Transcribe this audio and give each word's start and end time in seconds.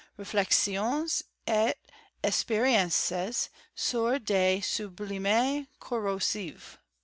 Reflexions 0.17 1.21
et 1.45 1.75
Experiences 2.23 3.49
sur 3.75 4.09
le 4.17 4.59
Sublime 4.61 5.67
Corro* 5.79 6.17
sive. 6.19 6.79